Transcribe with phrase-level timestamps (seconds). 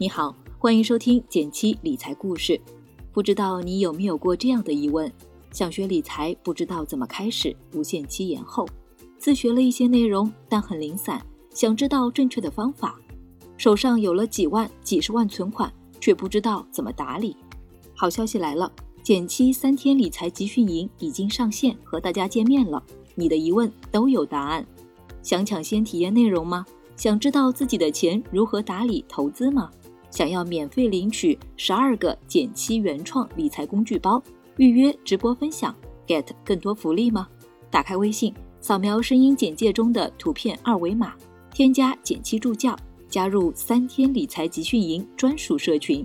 [0.00, 2.60] 你好，欢迎收听减七理财故事。
[3.12, 5.12] 不知道你有没有过这样的疑问：
[5.50, 8.64] 想学理财，不知道怎么开始，无限期延后；
[9.18, 12.90] 自学了一些内容，但很零散，想知道正确的方法；
[13.56, 17.36] 手上有了几万、几十万存款，却不知道怎么打理。
[17.92, 18.70] 好消息来了，
[19.02, 22.80] 减七三天理财集训营已经上线，和大家见面了。
[23.16, 24.64] 你的疑问都有答案。
[25.24, 26.64] 想抢先体验内容吗？
[26.94, 29.68] 想知道自己的钱如何打理投资吗？
[30.18, 34.20] 想要免费领取十二个减七原创理财工具包，
[34.56, 35.72] 预约直播分享
[36.08, 37.28] ，get 更多福利吗？
[37.70, 41.14] 打开微信，扫描声音简介中的图片二维码，
[41.52, 42.76] 添加减七助教，
[43.08, 46.04] 加入三天理财集训营专属社群。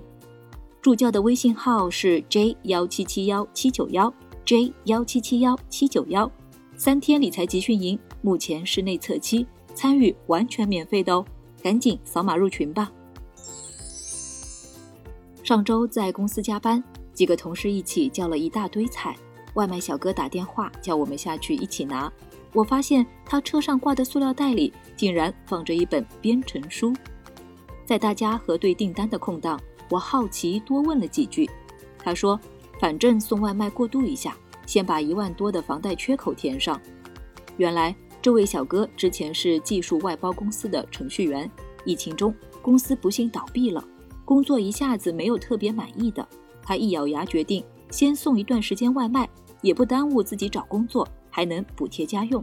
[0.80, 6.30] 助教的微信号是 j 幺七七幺七九幺 j 幺七七幺七九幺。
[6.76, 9.44] 三天理财集训营目前是内测期，
[9.74, 11.26] 参与完全免费的哦，
[11.60, 12.92] 赶紧扫码入群吧。
[15.44, 16.82] 上周在公司加班，
[17.12, 19.14] 几个同事一起叫了一大堆菜，
[19.52, 22.10] 外卖小哥打电话叫我们下去一起拿。
[22.54, 26.94] 我发现他车上挂的塑料袋里竟然放着一本编程书。
[27.84, 29.60] 在大家核对订单的空档，
[29.90, 31.48] 我好奇多问了几句。
[31.98, 32.40] 他说
[32.80, 36.80] ：“反正送外卖过渡一下。”先把一万多的房贷缺口填上。
[37.58, 41.50] 原来这位小哥之前是技术外包公司的程序员，
[41.84, 43.84] 疫情中公司不幸倒闭了，
[44.24, 46.26] 工作一下子没有特别满意的，
[46.62, 49.28] 他一咬牙决定先送一段时间外卖，
[49.62, 52.42] 也不耽误自己找工作，还能补贴家用。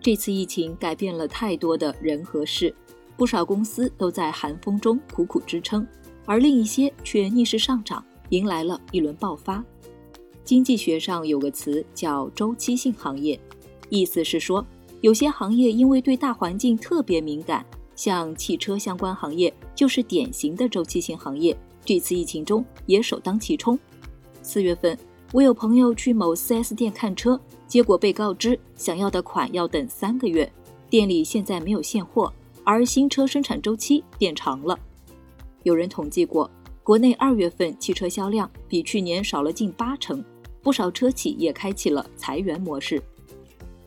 [0.00, 2.74] 这次疫情改变了太多的人和事，
[3.16, 5.86] 不少公司都在寒风中苦苦支撑，
[6.24, 9.62] 而另一些却逆势上涨，迎来了一轮爆发。
[10.42, 13.38] 经济学上有个词叫周期性行业，
[13.88, 14.66] 意思是说
[15.00, 17.64] 有些行业因为对大环境特别敏感，
[18.00, 21.54] 像汽车相关行业就是典型的周期性行业。
[21.84, 23.78] 这次疫情中也首当其冲。
[24.40, 24.98] 四月份，
[25.34, 30.50] 我有朋友去某 4S 店看车，结果被告知想要的款要等三个月，
[30.88, 32.32] 店里现在没有现货，
[32.64, 34.78] 而新车生产周期变长了。
[35.64, 36.50] 有人统计过，
[36.82, 40.24] 国内二月份汽车销量比去年少了近八成。
[40.62, 43.02] 不少车企也开启了裁员模式，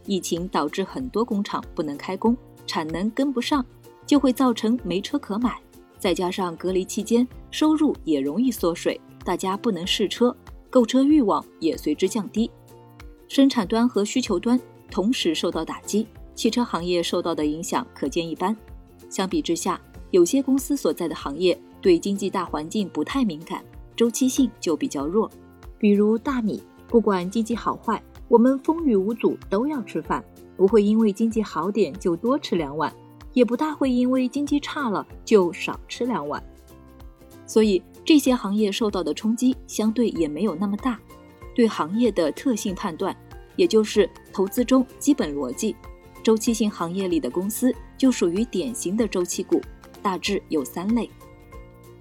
[0.05, 2.37] 疫情导致很多工厂不能开工，
[2.67, 3.65] 产能跟不上，
[4.05, 5.59] 就会造成没车可买。
[5.97, 10.35] 再加上隔离期间收入也容易缩水，大家不能试车，
[10.69, 12.49] 购车欲望也随之降低。
[13.29, 14.59] 生产端和需求端
[14.91, 16.05] 同时受到打击，
[16.35, 18.55] 汽车行业受到的影响可见一斑。
[19.09, 19.79] 相比之下，
[20.11, 23.63] 有些公司所在的行业对经济大环境不太敏感，
[23.95, 25.31] 周期性就比较弱。
[25.79, 30.23] 比如大米，不管经济好坏，我们风雨无阻都要吃饭，
[30.57, 32.93] 不会因为经济好点就多吃两碗，
[33.33, 36.41] 也不大会因为经济差了就少吃两碗。
[37.45, 40.99] 所以这些行业受到的冲击相对也没有那么大。
[41.53, 43.15] 对行业的特性判断，
[43.55, 45.75] 也就是投资中基本逻辑，
[46.23, 49.61] 周期性行业里的公司就属于典型的周期股，
[50.01, 51.09] 大致有三类。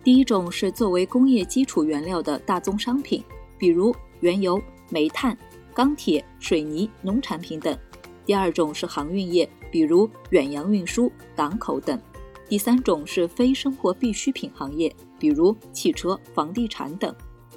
[0.02, 3.22] 第一种是作为工业基础原料的大宗商品。
[3.58, 4.60] 比如原油、
[4.90, 5.38] 煤炭、
[5.72, 7.72] 钢铁、水泥、农产品等；
[8.24, 11.96] 第二种是航运业，比如远洋运输、港口等；
[12.48, 17.14] 第三种是非生活必需品行业，比如汽车、房地产等。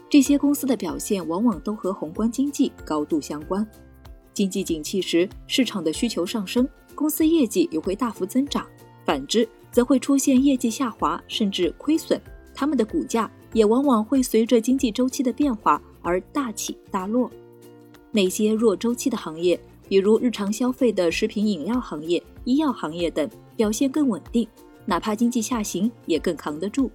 [0.10, 3.68] 这些公司的表现往往都和宏观经济高度相关。
[4.34, 8.64] 经济景气时，市场的需求上升，公司业绩也会大幅增长；
[9.06, 12.20] 反之，则会出现业绩下滑甚至亏损，
[12.54, 15.82] 他们的股价也往往会随着经济周期的变化。
[16.02, 17.32] 而大起大落，
[18.12, 24.48] 那些弱周期的行业，比如日常消费的食品饮料行业、医药行业等，表现更稳定，
[24.86, 26.90] 哪怕经济下行也更扛得住。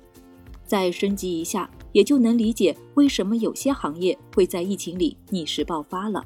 [0.66, 6.24] 再升级一下，也就能理解为什么有些行业会在疫情里逆势爆发了。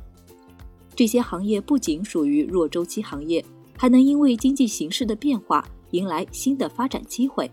[0.94, 3.44] 这些行业不仅属于弱周期行业，
[3.76, 7.50] 还能因为经济形势的变化迎来新的发展机会。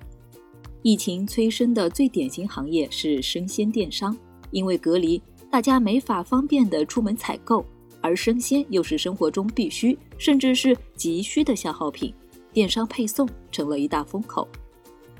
[0.81, 4.17] 疫情催生的最典型行业是生鲜电商。
[4.51, 7.65] 因为隔离，大家没法方便的出门采购，
[8.01, 12.13] 而生鲜又是生活中必须甚至是急需的消耗品，
[12.51, 14.47] 电商配送成了一大风口。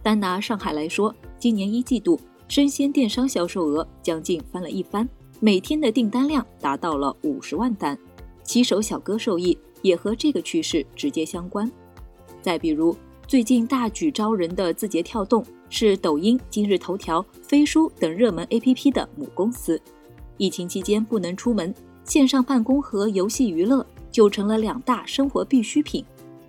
[0.02, 5.08] 单拿上海来说，今年一季度生鲜电商销售额将近翻了一番，
[5.40, 7.98] 每天的订单量达到了五十万单，
[8.44, 11.72] 骑手小哥受益也和这个趋势直接相关。
[12.42, 12.96] 再比如，
[13.28, 15.46] 最近大举招人的字节跳动。
[15.74, 19.82] 是抖音、今日头条、飞书等热门 APP 的母公司。
[20.36, 26.04] 疫情期间不能出门，线上办公和游戏娱乐就成了两大生活必需品。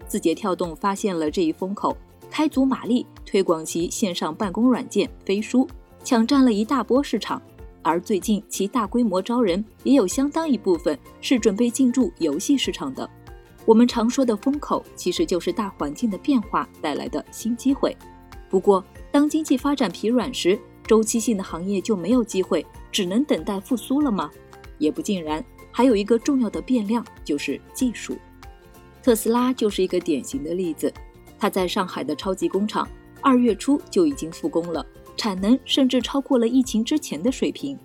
[0.09, 1.97] 字节跳动发现了这一风口，
[2.31, 5.67] 开足马力推广其线上办公软件飞书，
[6.05, 7.41] 抢占了一大波市场。
[7.83, 13.09] 而最近其大规模招人，也有相当一部分是准备进驻游戏市场的。
[13.65, 17.97] 我们常说的风口，其实就是大环境的变化带来的新机会。
[18.51, 24.31] 不过，当经济发展疲软时，周期性的行业就没有机会，只能等待复苏了吗？
[24.79, 28.17] 也不尽然，还有一个重要的变量就是技术。
[29.03, 30.93] 特斯拉就是一个典型的例子，
[31.39, 32.89] 它在上海的超级工厂
[33.21, 34.85] 二月初就已经复工了。
[35.15, 37.79] 产能甚至超过了疫情之前的水平。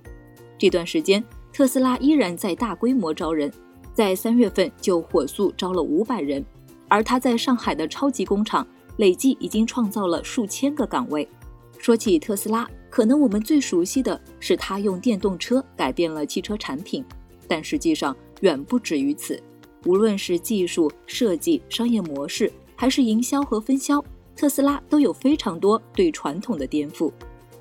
[0.57, 3.51] 这段时间，特斯拉依然在大规模招人，
[3.94, 6.44] 在三月份就火速招了五百人，
[6.88, 11.28] 而他在上海的超级工厂累计已经创造了数千个岗位。
[11.77, 17.03] 说起特斯拉，可能我们最熟悉的是它用电动车改变了汽车产品，
[17.47, 19.41] 但实际上远不止于此。
[19.85, 24.03] 无论是技术设计、商业模式，还是营销和分销。
[24.35, 27.12] 特斯拉都有非常多对传统的颠覆，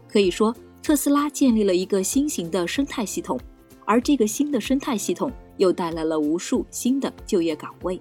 [0.09, 3.39] 可以说特斯拉建立了一个新型的生态系统，
[3.85, 8.01] 而这个新的生态系统又带来了无数新的就业岗位。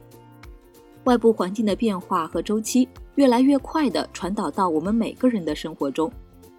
[1.06, 6.12] 外部环境的变化和周期越来越快地传导到我们每个人的生活中，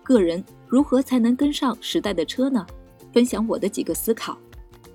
[0.03, 2.65] 个人如何才能跟上时代的车呢？
[3.13, 4.37] 分享我的几个思考：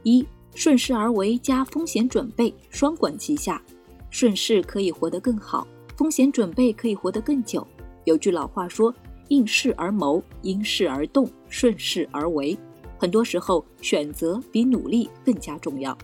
[0.03, 0.25] 一、
[0.55, 3.61] 顺势而为加风险准备双管齐下，
[4.09, 5.67] 顺势可以活得更好。
[5.97, 7.65] 风险准备可以活得更久。
[8.05, 8.93] 有句老话说
[9.27, 12.57] ：“应势而谋，因势而动，顺势而为。”
[12.97, 15.95] 很多时候，选择比努力更加重要。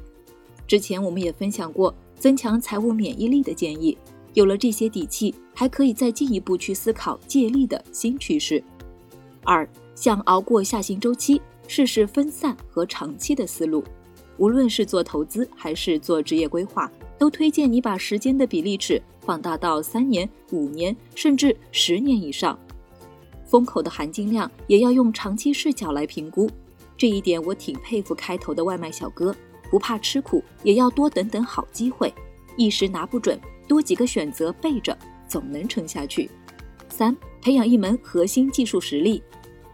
[0.68, 3.98] 之前我们也分享过增强财务免疫力的建议。
[4.34, 8.64] 有了这些底气，还可以再进一步去思考借力的新趋势。
[9.44, 13.84] 二，想熬过下行周期，试试分散和长期的思路。
[14.38, 16.92] 无论是做投资还是做职业规划。
[17.20, 22.56] 都推荐你把时间的比例尺放大到三年、五年，甚至十年以上。
[23.44, 26.48] 风口的含金量也要用长期视角来评估。
[26.96, 29.36] 这一点我挺佩服开头的外卖小哥，
[29.70, 32.14] 不怕吃苦，也要多等等好机会。
[32.56, 34.98] 一时拿不准，多几个选择备着，
[35.28, 36.30] 总能撑下去。
[36.90, 39.22] 三、培养一门核心技术实力。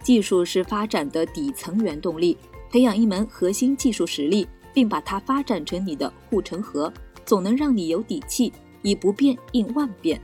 [0.01, 2.37] 技术是发展的底层原动力，
[2.69, 6.91] 培养一门核心技术实力，并把它发展成你的护城河。
[7.25, 8.51] 总能让你有底气，
[8.81, 10.21] 以不变应万变。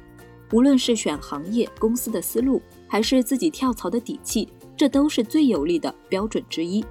[0.52, 6.84] 无论是选行业、公司的思路，还是自己跳槽的底气，这都是最有利的标准之一。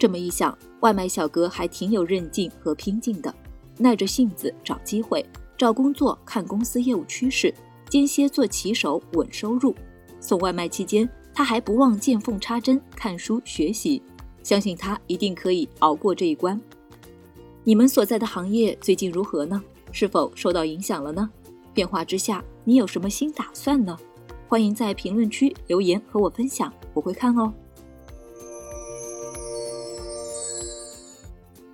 [0.00, 3.32] 这么一想，外卖小哥还挺有韧劲和拼劲的，
[3.76, 5.22] 耐着性子找机会，
[5.58, 7.52] 找工作看公司业务趋势，
[7.90, 9.74] 间歇做骑手稳收入。
[10.18, 14.00] 送外卖期间，他还不忘见缝插针看书学习，
[14.42, 16.58] 相信他一定可以熬过这一关。
[17.62, 19.62] 你们所在的行业最近如何呢？
[19.92, 21.28] 是否受到影响了呢？
[21.74, 23.94] 变化之下，你有什么新打算呢？
[24.48, 27.52] 欢迎在评论区留言和我分享，我会看哦。